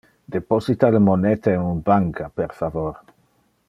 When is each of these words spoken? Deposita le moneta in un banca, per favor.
Deposita 0.35 0.89
le 0.95 1.01
moneta 1.09 1.51
in 1.53 1.59
un 1.69 1.79
banca, 1.91 2.31
per 2.33 2.51
favor. 2.63 3.03